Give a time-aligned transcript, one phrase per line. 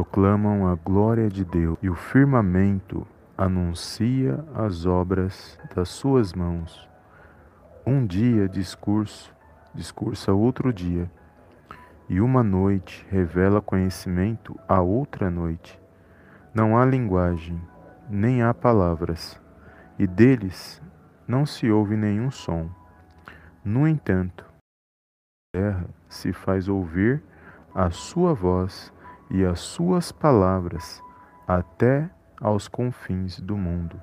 [0.00, 3.06] proclamam a glória de Deus e o firmamento
[3.36, 6.88] anuncia as obras das suas mãos.
[7.86, 9.30] Um dia discurso,
[9.74, 11.10] discursa outro dia,
[12.08, 15.78] e uma noite revela conhecimento a outra noite.
[16.54, 17.60] Não há linguagem,
[18.08, 19.38] nem há palavras,
[19.98, 20.80] e deles
[21.28, 22.70] não se ouve nenhum som.
[23.62, 27.22] No entanto, a terra se faz ouvir
[27.74, 28.90] a sua voz
[29.30, 31.00] e as suas palavras
[31.46, 34.00] até aos confins do mundo.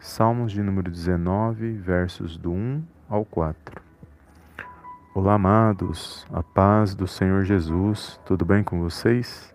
[0.00, 3.80] Salmos de número 19, versos do 1 ao 4.
[5.14, 9.54] Olá, amados, a paz do Senhor Jesus, tudo bem com vocês?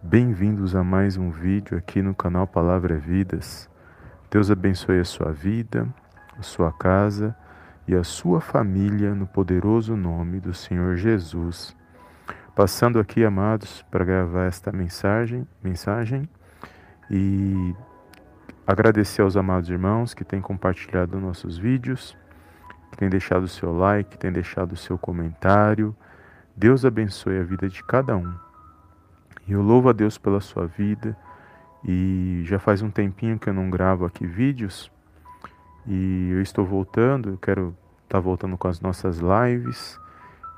[0.00, 3.68] Bem-vindos a mais um vídeo aqui no canal Palavra Vidas.
[4.30, 5.88] Deus abençoe a sua vida,
[6.38, 7.34] a sua casa
[7.88, 11.74] e a sua família no poderoso nome do Senhor Jesus.
[12.54, 16.28] Passando aqui, amados, para gravar esta mensagem, mensagem
[17.10, 17.74] e
[18.64, 22.16] agradecer aos amados irmãos que têm compartilhado nossos vídeos,
[22.92, 25.96] que têm deixado o seu like, que têm deixado o seu comentário.
[26.54, 28.32] Deus abençoe a vida de cada um.
[29.48, 31.16] E eu louvo a Deus pela sua vida.
[31.84, 34.92] E já faz um tempinho que eu não gravo aqui vídeos.
[35.88, 39.98] E eu estou voltando, eu quero estar tá voltando com as nossas lives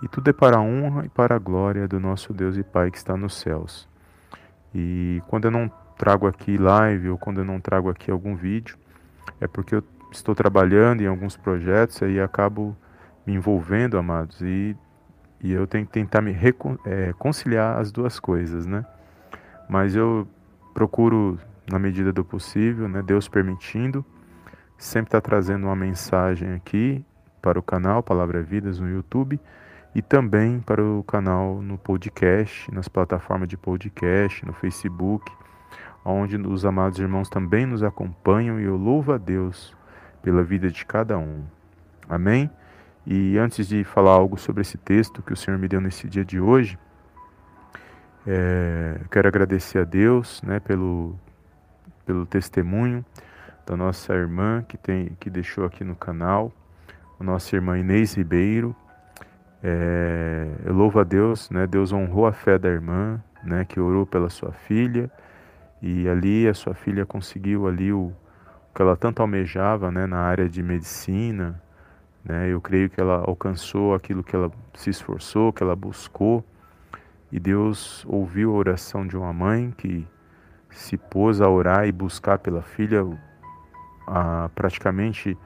[0.02, 2.90] e tudo é para a honra e para a glória do nosso Deus e Pai
[2.90, 3.88] que está nos céus.
[4.74, 8.76] E quando eu não trago aqui live ou quando eu não trago aqui algum vídeo,
[9.40, 12.76] é porque eu estou trabalhando em alguns projetos e acabo
[13.26, 14.76] me envolvendo, amados, e,
[15.42, 16.36] e eu tenho que tentar me
[16.84, 18.84] é, conciliar as duas coisas, né?
[19.68, 20.28] Mas eu
[20.74, 21.38] procuro,
[21.70, 24.04] na medida do possível, né, Deus permitindo,
[24.76, 27.04] sempre estar tá trazendo uma mensagem aqui
[27.40, 29.40] para o canal Palavra Vidas no YouTube
[29.96, 35.32] e também para o canal no podcast, nas plataformas de podcast, no Facebook,
[36.04, 39.74] onde os amados irmãos também nos acompanham e eu louvo a Deus
[40.20, 41.44] pela vida de cada um.
[42.06, 42.50] Amém?
[43.06, 46.26] E antes de falar algo sobre esse texto que o Senhor me deu nesse dia
[46.26, 46.78] de hoje,
[48.26, 51.18] é, quero agradecer a Deus né, pelo,
[52.04, 53.02] pelo testemunho
[53.64, 56.52] da nossa irmã que, tem, que deixou aqui no canal,
[57.18, 58.76] a nossa irmã Inês Ribeiro,
[59.68, 61.66] é, eu louvo a Deus, né?
[61.66, 63.64] Deus honrou a fé da irmã, né?
[63.64, 65.10] Que orou pela sua filha
[65.82, 68.12] e ali a sua filha conseguiu ali o,
[68.70, 70.06] o que ela tanto almejava, né?
[70.06, 71.60] Na área de medicina,
[72.24, 72.48] né?
[72.48, 76.44] Eu creio que ela alcançou aquilo que ela se esforçou, que ela buscou
[77.32, 80.06] e Deus ouviu a oração de uma mãe que
[80.70, 83.04] se pôs a orar e buscar pela filha
[84.06, 85.36] a, praticamente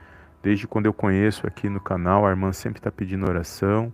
[0.42, 3.90] desde quando eu conheço aqui no canal, a irmã sempre está pedindo oração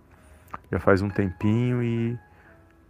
[0.71, 2.17] já faz um tempinho e,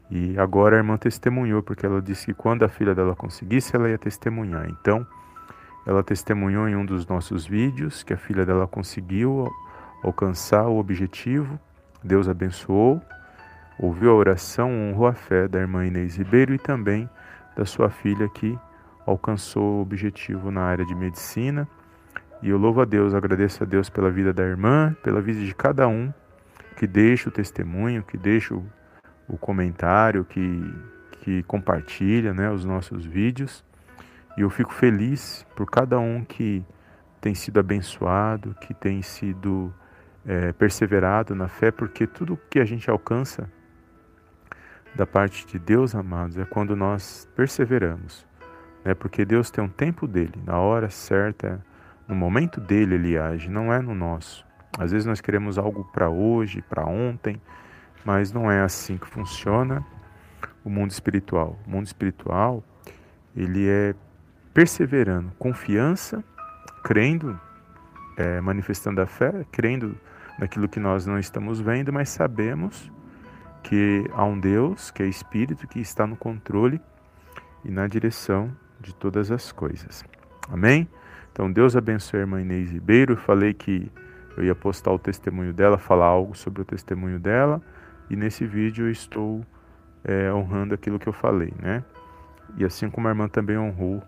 [0.09, 3.89] e agora a irmã testemunhou, porque ela disse que quando a filha dela conseguisse, ela
[3.89, 4.67] ia testemunhar.
[4.69, 5.05] Então,
[5.85, 9.49] ela testemunhou em um dos nossos vídeos que a filha dela conseguiu
[10.03, 11.59] alcançar o objetivo.
[12.03, 13.01] Deus abençoou,
[13.79, 17.09] ouviu a oração, honrou a fé da irmã Inês Ribeiro e também
[17.55, 18.57] da sua filha que
[19.05, 21.67] alcançou o objetivo na área de medicina.
[22.41, 25.55] E eu louvo a Deus, agradeço a Deus pela vida da irmã, pela vida de
[25.55, 26.13] cada um
[26.77, 28.63] que deixa o testemunho, que deixa o,
[29.27, 30.73] o comentário, que,
[31.21, 33.65] que compartilha né, os nossos vídeos.
[34.37, 36.63] E eu fico feliz por cada um que
[37.19, 39.73] tem sido abençoado, que tem sido
[40.23, 43.49] é, perseverado na fé, porque tudo que a gente alcança
[44.93, 48.23] da parte de Deus, amados, é quando nós perseveramos.
[48.85, 48.93] Né?
[48.93, 51.59] Porque Deus tem um tempo dele, na hora certa,
[52.07, 54.46] no momento dele ele age, não é no nosso.
[54.77, 57.41] Às vezes nós queremos algo para hoje, para ontem,
[58.03, 59.85] mas não é assim que funciona
[60.63, 61.57] o mundo espiritual.
[61.65, 62.63] O mundo espiritual,
[63.35, 63.95] ele é
[64.53, 66.23] perseverando, confiança,
[66.83, 67.39] crendo,
[68.17, 69.97] é, manifestando a fé, crendo
[70.39, 72.91] naquilo que nós não estamos vendo, mas sabemos
[73.63, 76.79] que há um Deus, que é Espírito, que está no controle
[77.65, 80.03] e na direção de todas as coisas.
[80.49, 80.87] Amém?
[81.31, 83.13] Então Deus abençoe a irmã Inês Ribeiro.
[83.13, 83.91] Eu falei que
[84.37, 87.59] eu ia postar o testemunho dela, falar algo sobre o testemunho dela,
[88.07, 89.43] e nesse vídeo eu estou
[90.03, 91.83] é, honrando aquilo que eu falei, né?
[92.55, 94.01] E assim como a irmã também honrou,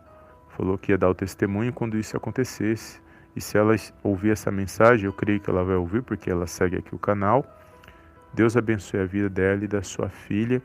[0.50, 3.02] falou que ia dar o testemunho quando isso acontecesse.
[3.36, 6.78] E se ela ouvir essa mensagem, eu creio que ela vai ouvir, porque ela segue
[6.78, 7.46] aqui o canal.
[8.34, 10.62] Deus abençoe a vida dela e da sua filha,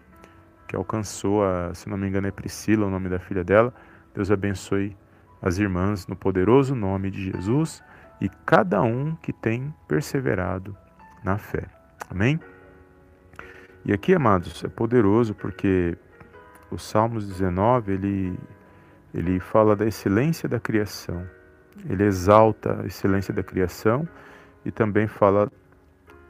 [0.68, 3.72] que alcançou a, se não me engano, é Priscila, o nome da filha dela.
[4.14, 4.96] Deus abençoe
[5.42, 7.82] as irmãs no poderoso nome de Jesus
[8.24, 10.74] e cada um que tem perseverado
[11.22, 11.66] na fé.
[12.08, 12.40] Amém?
[13.84, 15.94] E aqui, amados, é poderoso porque
[16.70, 18.38] O Salmos 19, ele,
[19.12, 21.22] ele fala da excelência da criação.
[21.86, 24.08] Ele exalta a excelência da criação
[24.64, 25.52] e também fala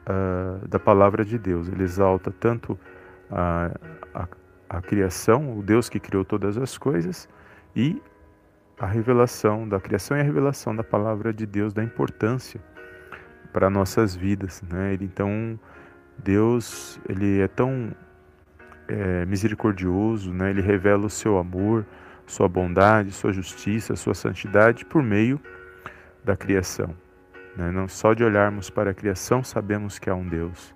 [0.03, 1.69] uh, da palavra de Deus.
[1.69, 2.77] Ele exalta tanto
[3.31, 3.71] a,
[4.13, 4.29] a,
[4.69, 7.29] a criação, o Deus que criou todas as coisas,
[7.77, 8.03] e
[8.79, 12.61] a revelação da criação e a revelação da palavra de Deus, da importância
[13.53, 14.63] para nossas vidas.
[14.63, 14.99] Né?
[15.01, 15.59] Então,
[16.19, 17.95] Deus ele é tão
[18.89, 20.51] é, misericordioso, né?
[20.51, 21.87] ele revela o seu amor,
[22.27, 25.41] sua bondade, sua justiça, sua santidade por meio
[26.25, 26.95] da criação.
[27.57, 27.71] Né?
[27.71, 30.75] Não só de olharmos para a criação sabemos que há um Deus.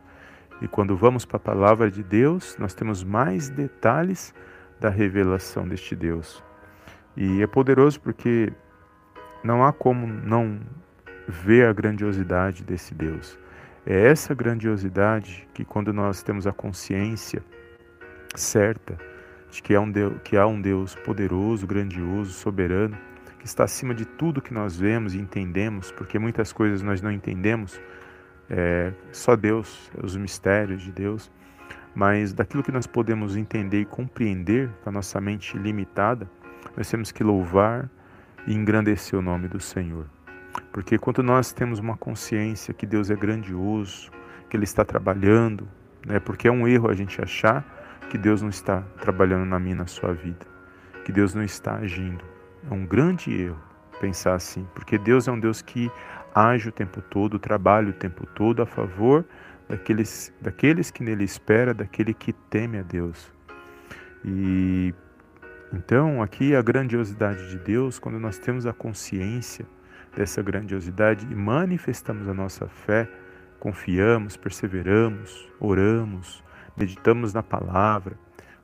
[0.60, 4.34] E quando vamos para a palavra de Deus, nós temos mais detalhes
[4.80, 6.42] da revelação deste Deus.
[7.20, 8.52] E é poderoso porque
[9.42, 10.60] não há como não
[11.26, 13.36] ver a grandiosidade desse Deus.
[13.84, 17.44] É essa grandiosidade que, quando nós temos a consciência
[18.36, 18.96] certa
[19.50, 22.96] de que há um Deus, que há um Deus poderoso, grandioso, soberano,
[23.40, 27.10] que está acima de tudo que nós vemos e entendemos, porque muitas coisas nós não
[27.10, 27.80] entendemos,
[28.48, 31.32] é, só Deus, os mistérios de Deus,
[31.96, 36.30] mas daquilo que nós podemos entender e compreender com a nossa mente limitada,
[36.78, 37.90] nós temos que louvar
[38.46, 40.06] e engrandecer o nome do Senhor.
[40.72, 44.12] Porque quando nós temos uma consciência que Deus é grandioso,
[44.48, 45.68] que Ele está trabalhando,
[46.06, 47.64] né, porque é um erro a gente achar
[48.08, 50.46] que Deus não está trabalhando na minha na sua vida,
[51.04, 52.24] que Deus não está agindo.
[52.70, 53.58] É um grande erro
[54.00, 55.90] pensar assim, porque Deus é um Deus que
[56.32, 59.24] age o tempo todo, trabalha o tempo todo a favor
[59.68, 63.32] daqueles, daqueles que nele espera, daquele que teme a Deus.
[64.24, 64.94] E
[65.72, 69.66] então, aqui a grandiosidade de Deus, quando nós temos a consciência
[70.16, 73.08] dessa grandiosidade e manifestamos a nossa fé,
[73.60, 76.42] confiamos, perseveramos, oramos,
[76.76, 78.16] meditamos na palavra,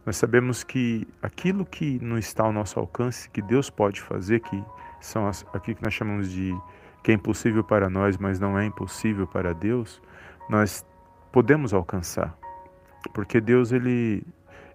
[0.07, 4.63] nós sabemos que aquilo que não está ao nosso alcance, que Deus pode fazer, que
[5.01, 6.55] são as, aquilo que nós chamamos de
[7.03, 10.01] que é impossível para nós, mas não é impossível para Deus,
[10.49, 10.87] nós
[11.31, 12.35] podemos alcançar.
[13.13, 14.23] Porque Deus ele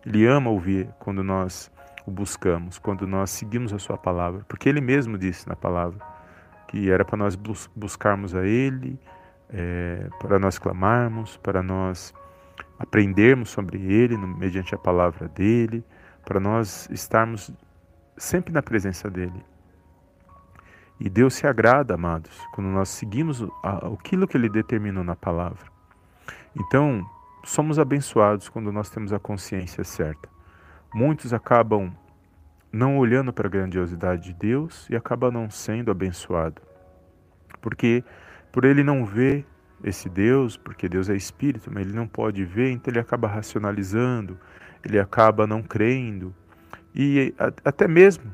[0.06, 1.72] ele ama ouvir quando nós
[2.06, 4.44] o buscamos, quando nós seguimos a Sua palavra.
[4.48, 6.00] Porque Ele mesmo disse na palavra
[6.68, 9.00] que era para nós bus buscarmos a Ele,
[9.50, 12.13] é, para nós clamarmos, para nós
[12.78, 15.84] aprendermos sobre Ele mediante a palavra dele,
[16.24, 17.51] para nós estarmos
[18.18, 19.44] sempre na presença dele.
[21.00, 25.66] E Deus se agrada, amados, quando nós seguimos aquilo que Ele determinou na palavra.
[26.56, 27.10] Então,
[27.44, 30.39] somos abençoados quando nós temos a consciência certa
[30.94, 31.92] muitos acabam
[32.72, 36.62] não olhando para a grandiosidade de Deus e acabam não sendo abençoado.
[37.62, 38.04] Porque
[38.52, 39.46] por ele não ver
[39.84, 44.38] esse Deus, porque Deus é espírito, mas ele não pode ver, então ele acaba racionalizando,
[44.84, 46.34] ele acaba não crendo.
[46.94, 47.34] E
[47.64, 48.32] até mesmo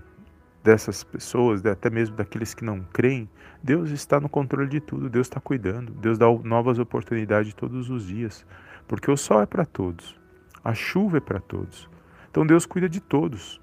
[0.64, 3.30] dessas pessoas, até mesmo daqueles que não creem,
[3.62, 8.08] Deus está no controle de tudo, Deus está cuidando, Deus dá novas oportunidades todos os
[8.08, 8.46] dias,
[8.88, 10.20] porque o sol é para todos,
[10.64, 11.88] a chuva é para todos.
[12.36, 13.62] Então Deus cuida de todos.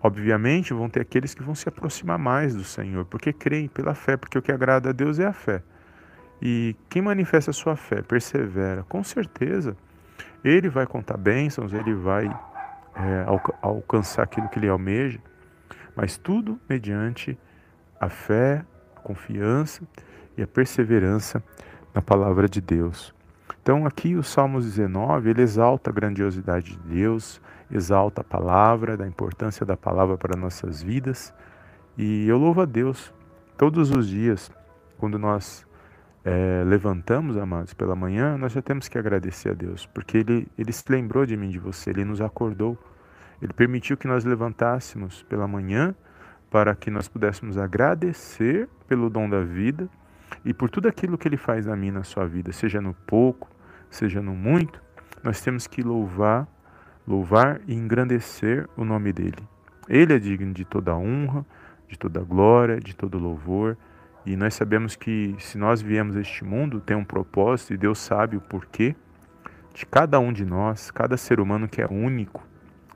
[0.00, 4.16] Obviamente vão ter aqueles que vão se aproximar mais do Senhor, porque creem pela fé,
[4.16, 5.64] porque o que agrada a Deus é a fé.
[6.40, 9.76] E quem manifesta a sua fé, persevera, com certeza,
[10.44, 12.26] ele vai contar bênçãos, ele vai
[12.94, 13.26] é,
[13.60, 15.18] alcançar aquilo que ele almeja,
[15.96, 17.36] mas tudo mediante
[17.98, 19.82] a fé, a confiança
[20.36, 21.42] e a perseverança
[21.92, 23.12] na palavra de Deus.
[23.62, 27.40] Então aqui o Salmos 19, ele exalta a grandiosidade de Deus,
[27.70, 31.32] exalta a palavra, da importância da palavra para nossas vidas.
[31.96, 33.14] E eu louvo a Deus
[33.56, 34.50] todos os dias,
[34.98, 35.64] quando nós
[36.24, 40.72] é, levantamos, amados, pela manhã, nós já temos que agradecer a Deus, porque Ele, Ele
[40.72, 42.76] se lembrou de mim, de você, Ele nos acordou,
[43.40, 45.94] Ele permitiu que nós levantássemos pela manhã
[46.50, 49.88] para que nós pudéssemos agradecer pelo dom da vida
[50.44, 53.48] e por tudo aquilo que Ele faz na minha na sua vida, seja no pouco,
[53.90, 54.82] seja no muito,
[55.22, 56.48] nós temos que louvar
[57.06, 59.48] louvar e engrandecer o nome dele.
[59.88, 61.44] Ele é digno de toda honra,
[61.88, 63.76] de toda glória, de todo louvor.
[64.24, 67.98] E nós sabemos que se nós viemos a este mundo, tem um propósito e Deus
[67.98, 68.94] sabe o porquê
[69.74, 72.46] de cada um de nós, cada ser humano que é único.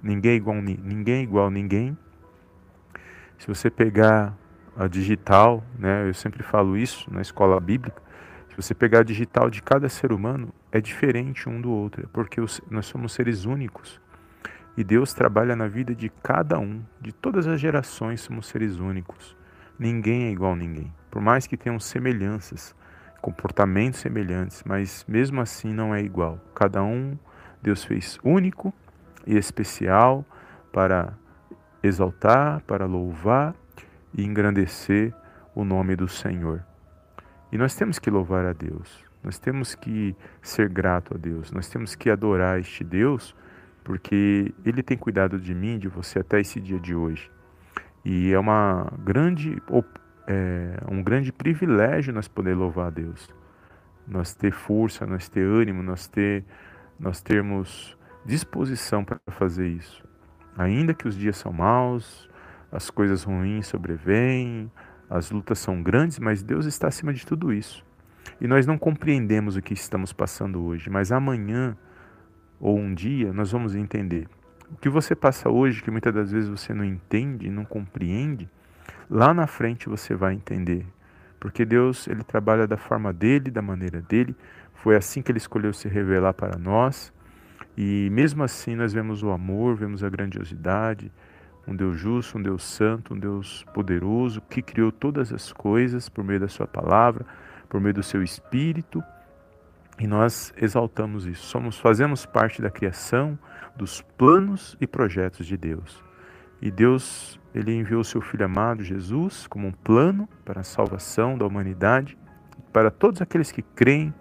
[0.03, 1.97] Ninguém é igual, ninguém é igual a ninguém.
[3.39, 4.37] Se você pegar
[4.77, 8.03] a digital, né, eu sempre falo isso na escola bíblica,
[8.51, 12.41] se você pegar a digital de cada ser humano, é diferente um do outro, porque
[12.71, 14.01] nós somos seres únicos.
[14.77, 19.37] E Deus trabalha na vida de cada um, de todas as gerações somos seres únicos.
[19.79, 20.93] Ninguém é igual a ninguém.
[21.11, 22.75] Por mais que tenham semelhanças,
[23.23, 26.39] comportamentos semelhantes, mas mesmo assim não é igual.
[26.55, 27.19] Cada um
[27.63, 28.73] Deus fez único
[29.27, 30.25] e especial
[30.73, 31.15] para
[31.83, 33.55] exaltar, para louvar
[34.15, 35.15] e engrandecer
[35.55, 36.65] o nome do Senhor.
[37.51, 41.69] E nós temos que louvar a Deus, nós temos que ser grato a Deus, nós
[41.69, 43.35] temos que adorar este Deus,
[43.83, 47.31] porque Ele tem cuidado de mim, de você até esse dia de hoje.
[48.05, 49.61] E é uma grande,
[50.27, 53.29] é, um grande privilégio nós poder louvar a Deus,
[54.07, 56.45] nós ter força, nós ter ânimo, nós ter,
[56.99, 60.05] nós termos disposição para fazer isso.
[60.57, 62.29] Ainda que os dias são maus,
[62.77, 64.71] as coisas ruins sobrevêm,
[65.09, 67.83] as lutas são grandes, mas Deus está acima de tudo isso.
[68.39, 71.75] E nós não compreendemos o que estamos passando hoje, mas amanhã
[72.61, 74.29] ou um dia nós vamos entender.
[74.71, 78.47] O que você passa hoje, que muitas das vezes você não entende, não compreende,
[79.09, 80.85] lá na frente você vai entender.
[81.41, 84.37] Porque Deus, ele trabalha da forma dele, da maneira dele.
[84.75, 87.11] Foi assim que ele escolheu se revelar para nós.
[87.75, 91.11] E mesmo assim nós vemos o amor, vemos a grandiosidade,
[91.67, 96.23] um Deus justo, um Deus santo, um Deus poderoso, que criou todas as coisas por
[96.23, 97.27] meio da Sua palavra,
[97.69, 99.03] por meio do Seu Espírito,
[99.99, 101.47] e nós exaltamos isso.
[101.47, 103.39] Somos, fazemos parte da criação,
[103.75, 106.05] dos planos e projetos de Deus.
[106.61, 111.37] E Deus, Ele enviou o Seu Filho amado, Jesus, como um plano para a salvação
[111.37, 112.17] da humanidade,
[112.73, 114.15] para todos aqueles que creem,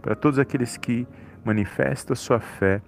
[0.00, 1.06] para todos aqueles que
[1.44, 2.82] manifestam a sua fé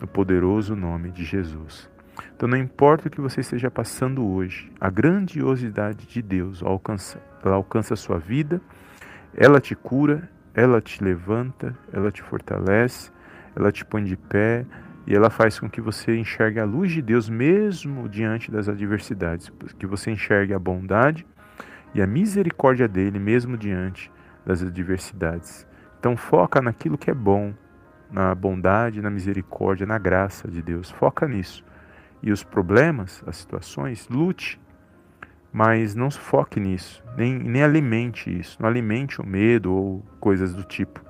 [0.00, 1.89] no poderoso nome de Jesus.
[2.34, 7.54] Então, não importa o que você esteja passando hoje, a grandiosidade de Deus alcança, ela
[7.54, 8.60] alcança a sua vida,
[9.34, 13.10] ela te cura, ela te levanta, ela te fortalece,
[13.54, 14.64] ela te põe de pé
[15.06, 19.52] e ela faz com que você enxergue a luz de Deus mesmo diante das adversidades,
[19.78, 21.26] que você enxergue a bondade
[21.94, 24.10] e a misericórdia dele mesmo diante
[24.44, 25.66] das adversidades.
[25.98, 27.52] Então foca naquilo que é bom,
[28.10, 30.90] na bondade, na misericórdia, na graça de Deus.
[30.90, 31.64] Foca nisso
[32.22, 34.60] e os problemas, as situações, lute,
[35.52, 40.54] mas não se foque nisso, nem, nem alimente isso, não alimente o medo ou coisas
[40.54, 41.00] do tipo,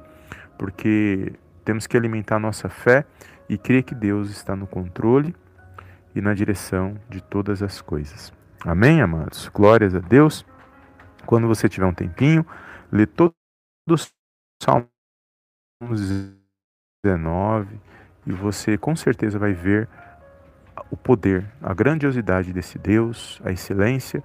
[0.58, 1.32] porque
[1.64, 3.04] temos que alimentar nossa fé
[3.48, 5.34] e crer que Deus está no controle
[6.14, 8.32] e na direção de todas as coisas.
[8.64, 9.48] Amém, amados?
[9.48, 10.44] Glórias a Deus.
[11.26, 12.44] Quando você tiver um tempinho,
[12.90, 13.34] lê todos
[13.88, 14.12] os
[14.62, 14.90] Salmos
[17.02, 17.80] 19
[18.26, 19.88] e você com certeza vai ver
[20.90, 24.22] o poder, a grandiosidade desse Deus, a excelência,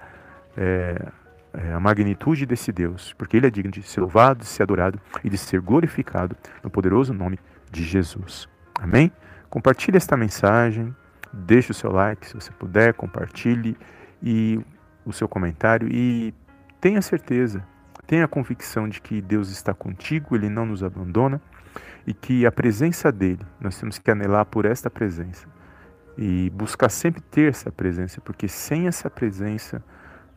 [0.56, 1.12] é,
[1.54, 5.00] é, a magnitude desse Deus, porque Ele é digno de ser louvado, de ser adorado
[5.24, 7.40] e de ser glorificado no poderoso nome
[7.72, 8.48] de Jesus.
[8.80, 9.12] Amém?
[9.50, 10.94] Compartilhe esta mensagem,
[11.32, 13.78] deixe o seu like se você puder, compartilhe
[14.22, 14.60] e
[15.06, 16.34] o seu comentário e
[16.82, 17.66] tenha certeza,
[18.06, 21.42] tenha a convicção de que Deus está contigo, Ele não nos abandona
[22.06, 25.55] e que a presença dele, nós temos que anelar por esta presença
[26.18, 29.84] e buscar sempre ter essa presença, porque sem essa presença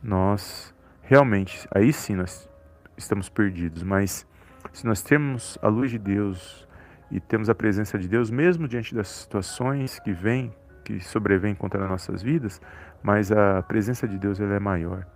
[0.02, 2.48] nós realmente, aí sim nós
[2.96, 4.26] estamos perdidos, mas
[4.72, 6.66] se nós temos a luz de Deus
[7.10, 10.52] e temos a presença de Deus, mesmo diante das situações que vêm,
[10.84, 12.60] que sobrevêm contra as nossas vidas,
[13.02, 15.06] mas a presença de Deus ela é maior.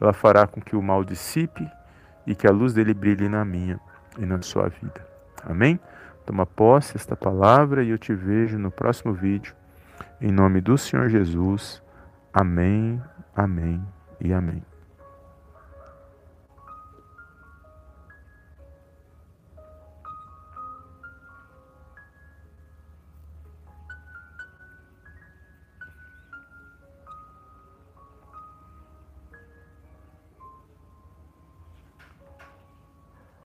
[0.00, 1.66] Ela fará com que o mal dissipe
[2.26, 3.80] e que a luz dele brilhe na minha
[4.18, 5.06] e na sua vida.
[5.42, 5.80] Amém?
[6.26, 9.54] Toma posse esta palavra e eu te vejo no próximo vídeo
[10.20, 11.82] em nome do Senhor Jesus.
[12.32, 13.00] Amém,
[13.34, 13.82] amém
[14.20, 14.69] e amém.